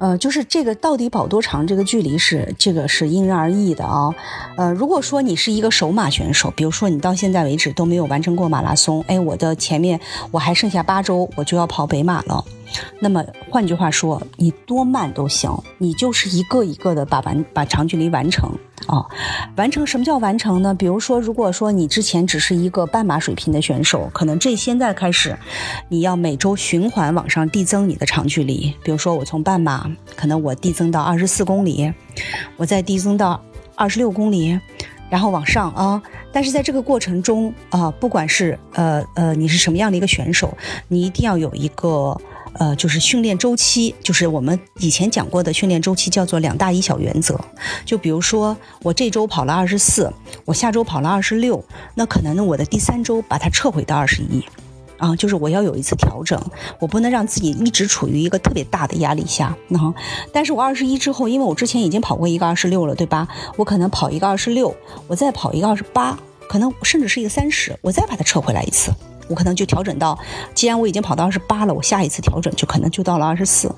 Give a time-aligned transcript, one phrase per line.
[0.00, 4.12] 呃，就是这个到底跑多长，这个距离是这个是因人而异的啊。
[4.56, 10.00] 呃，如果说你是一个首马选手，比如说你到现在为止都没有完成过马拉松，哎，我的前面
[10.30, 12.42] 我还剩下八周，我就要跑北马了。
[12.98, 18.50] 那么换句话说，你多慢都行，你就是一个一个的把完把长距离完成
[18.90, 19.06] 啊，
[19.54, 20.74] 完成什么叫完成呢？
[20.74, 25.38] 比如说，如果说你之前只是一个半马水平的选手，可能这现在开始，
[25.88, 28.74] 你要每周循环往上递增你的长距离。
[28.82, 31.92] 比如说，我从半马可能我递增到二十四公里，
[32.56, 33.40] 我再递增到
[33.76, 34.58] 二十六公里，
[35.08, 36.02] 然后往上啊。
[36.32, 40.56] 但是在这个过程中啊，不管是呃呃你是什么样的一个选手，
[40.88, 42.20] 你一定要有一个。
[42.54, 47.38] 呃，就是训练周期，就是我们以前讲过的训练周期，叫做两大一小原则。
[47.84, 50.12] 就比如说，我这周跑了二十四，
[50.44, 54.44] 我下周跑了二十六，那可能呢，我的第三周把它撤回到二十一，
[54.98, 56.38] 啊，就是我要有一次调整，
[56.78, 59.56] 我不能让自己一直处于一个特别大的压力下。
[59.68, 59.94] 那，
[60.32, 63.28] 但是我二十一之后，因为我之前已经跑过一个二十六了，对吧？
[63.56, 64.74] 我可能跑一个二十六，
[65.06, 68.92] 我再跑一个二十八，可能甚至是一个三十，我再把它撤回来一次。
[69.30, 70.18] 我可能就调整到，
[70.54, 73.74] 既然我已经跑到二十八了，我下一次调整就可能就到了二十四，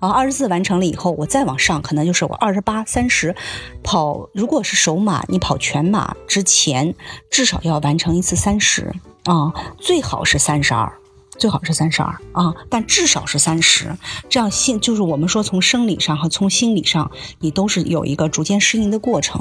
[0.00, 3.34] 啊，二十四完成了以后，我再往上，可能就是我二十八、三十，
[3.82, 6.94] 跑如果是首马，你跑全马之前
[7.30, 8.92] 至少要完成一次三十。
[9.24, 10.90] 啊，最好是三十二，
[11.38, 12.08] 最好是三十二。
[12.32, 13.94] 啊，但至少是三十，
[14.30, 19.40] 这样心就是我们说从生理上和从心理上，你都是有一个逐渐适应的过程。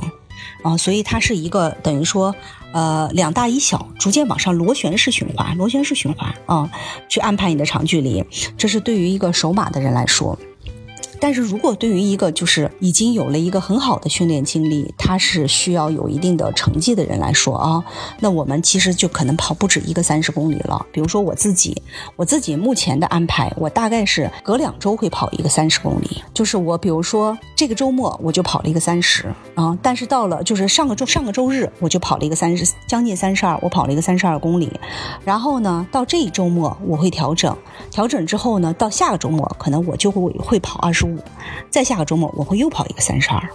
[0.61, 2.35] 啊，所以它是一个等于说，
[2.71, 6.69] 呃，两大一小，逐渐往上螺旋式循环，螺旋式循环啊，
[7.07, 8.23] 去安排你的长距离，
[8.57, 10.37] 这是对于一个守马的人来说。
[11.19, 17.83] 但是如果对于一个就是已经有了一个很好的训练经历，他是需要有一定的成绩的人来说啊，
[18.19, 20.85] 那我们其实就可能跑不止一个三十公里了。
[20.91, 21.81] 比如说我自己，
[22.15, 26.23] 我自己目前的安排，我大概是隔两周会跑一个三十公里。
[26.33, 29.25] 就是我比如说这个周末我就跑了一个三十
[29.55, 34.71] 啊，但是到了就是上个周上个周日我就跑了一个三十将近三十二，我跑了一个三十二公里。
[35.23, 37.55] 然后呢，到这一周末我会调整，
[37.99, 41.17] 调整之后呢，到下个周末可能我就会会跑二十五。
[41.69, 43.49] 再下个周末，我会又跑一个三十二。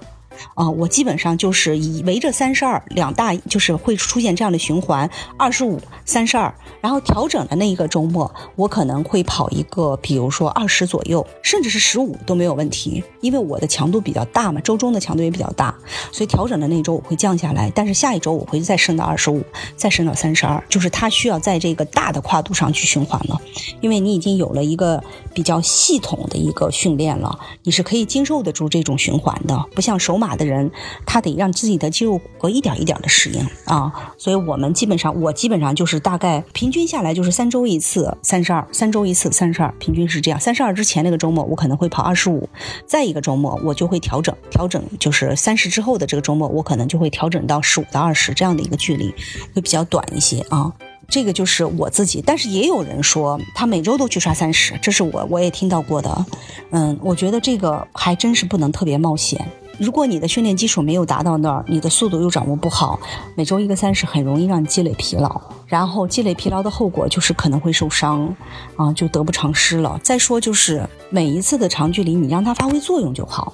[0.54, 15.73] 啊，我基本上就是以围着三十二两大，就是会出现这样的循环，二十五、三十二，然后调整的那一个周末，我可能会跑一个，比如说二十左右，甚至是十五都没有问题，因为我的强度比较大嘛，周中的强度也比较大，
[16.12, 19.42] 所以调整的那周我会降下来，但是下一周我会再升到二十五，
[19.76, 23.40] 再升到三十二，就是它需要在这个大的跨度上去循环了，
[23.80, 25.02] 因为你已经有了一个
[25.32, 30.34] 比较系统的一个训练了，你是可以经受得住这种循环的，不像手马。
[30.34, 30.68] 的人，
[31.06, 40.40] 他得让自己的肌肉骨骼一点一点的适应啊，所以我们基本上，我基本上就是大概平均下来就是三周一次，三十二，三周一次，三十二，平均是这样。
[40.40, 42.48] 三十二之前那个周末，我可能会跑二十五，
[42.84, 49.12] 再一个周末我就会调整，调整就是三十之后的这个周末，我可能就会调整到十五到二十这样的一个距离，
[49.52, 50.72] 会比较短一些啊。
[51.08, 56.26] 这个就是我自己，但是也有人说他每周都去刷三十，这是我我也听到过的。
[56.70, 59.44] 嗯，我觉得这个还真是不能特别冒险。
[59.76, 63.00] 如果你的训练基础没有达到那儿，你的速度又掌握不好，
[63.34, 68.32] 每周一个三十很容易让你积累疲劳，然后积累疲劳的后果就是可能会受伤，
[68.76, 70.00] 啊，就得不偿失了。
[70.00, 73.52] 再说就是每一次的长距离，你让它发挥作用就好，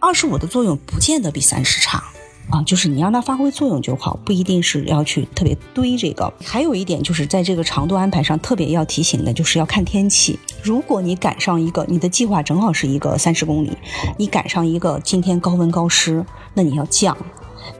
[0.00, 2.02] 二十五的作用不见得比三十差。
[2.48, 6.32] 啊，就是你让它发挥作用就好，不一定是要去特别堆这个。
[6.44, 10.36] 还有一点就是在这个长度安排上特别要提醒的，就是要看天气。
[10.60, 13.70] 如果你赶上一个你的计划正好是一个三十公里，
[14.18, 17.16] 你赶上一个今天高温高湿，那你要降，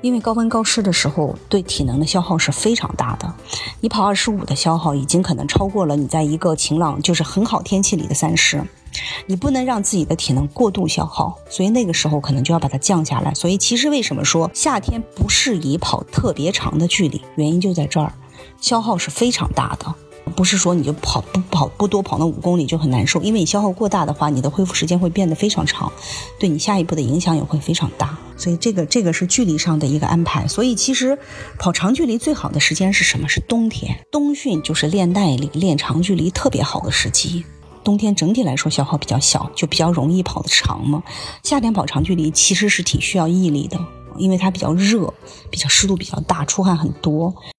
[0.00, 3.32] 因为高温高湿的时候对体能的消耗是非常大的。
[3.80, 8.62] 你跑二十五的消耗已经可能超过了你在一个晴朗就是很好天气里的三十。
[9.26, 13.32] 你不能让自己的体能过度消耗，所以那个时候可能就要把它降下来。
[13.34, 18.12] 所以其实为什么说夏天不适宜跑特别长的距离，原因就在这儿，
[18.60, 19.94] 消耗是非常大的。
[20.36, 25.90] 不是说你就跑不跑不多跑那五公里就很难受，因为你消耗过大的话，你的恢复时间会变得非常长，
[26.38, 28.18] 对你下一步的影响也会非常大。
[28.40, 30.48] 所以这个这个是距离上的一个安排。
[30.48, 31.16] 所以其实
[31.58, 33.28] 跑长距离最好的时间是什么？
[33.28, 37.44] 是冬天，冬训就是练耐力、练长距离特别好的时机。
[37.84, 41.02] 冬天整体来说消耗比较小，就比较容易跑得长嘛。
[41.42, 43.78] 夏天跑长距离其实是挺需要毅力的，
[44.16, 45.12] 因为它比较热，
[45.50, 47.34] 比较湿度比较大，出汗很多。